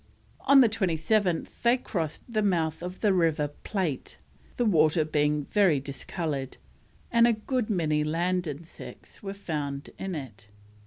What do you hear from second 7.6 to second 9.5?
many land insects were